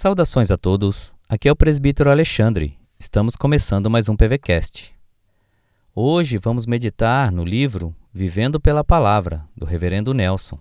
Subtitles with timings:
[0.00, 2.78] Saudações a todos, aqui é o presbítero Alexandre.
[3.00, 4.94] Estamos começando mais um PVCast.
[5.92, 10.56] Hoje vamos meditar no livro Vivendo pela Palavra, do Reverendo Nelson.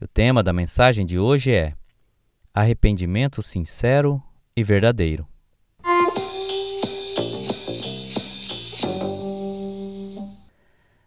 [0.00, 1.74] O tema da mensagem de hoje é
[2.54, 4.22] Arrependimento sincero
[4.54, 5.26] e verdadeiro.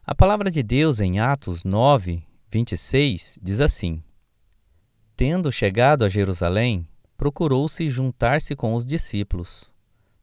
[0.06, 4.04] A palavra de Deus em Atos 9, 26 diz assim:
[5.16, 6.86] Tendo chegado a Jerusalém,
[7.24, 9.72] procurou-se juntar-se com os discípulos.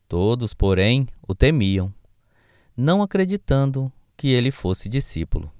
[0.06, 1.91] Todos, porém, o temiam,
[2.77, 5.50] não acreditando que ele fosse discípulo.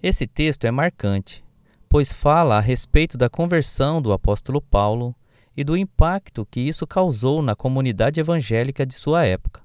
[0.00, 1.44] Esse texto é marcante,
[1.88, 5.12] pois fala a respeito da conversão do apóstolo Paulo
[5.56, 9.60] e do impacto que isso causou na comunidade evangélica de sua época.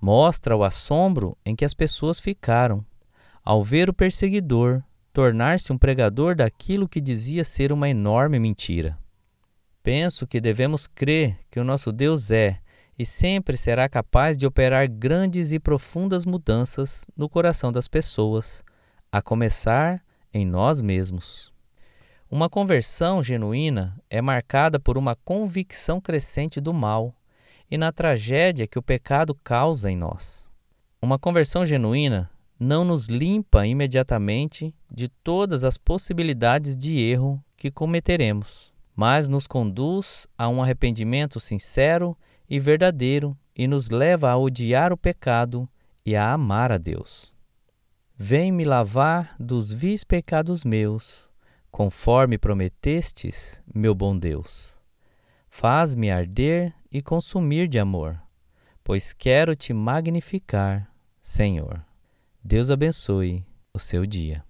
[0.00, 2.86] Mostra o assombro em que as pessoas ficaram
[3.44, 9.02] ao ver o perseguidor tornar-se um pregador daquilo que dizia ser uma enorme mentira.
[9.84, 12.58] Penso que devemos crer que o nosso Deus é
[12.98, 18.64] e sempre será capaz de operar grandes e profundas mudanças no coração das pessoas,
[19.12, 21.52] a começar em nós mesmos.
[22.30, 27.14] Uma conversão genuína é marcada por uma convicção crescente do mal
[27.70, 30.48] e na tragédia que o pecado causa em nós.
[31.02, 38.73] Uma conversão genuína não nos limpa imediatamente de todas as possibilidades de erro que cometeremos
[38.94, 42.16] mas nos conduz a um arrependimento sincero
[42.48, 45.68] e verdadeiro e nos leva a odiar o pecado
[46.04, 47.32] e a amar a Deus.
[48.16, 51.28] Vem me lavar dos vis pecados meus,
[51.70, 54.78] conforme prometestes, meu bom Deus.
[55.48, 58.20] Faz-me arder e consumir de amor,
[58.84, 60.88] pois quero te magnificar,
[61.20, 61.84] Senhor.
[62.42, 64.44] Deus abençoe o seu dia.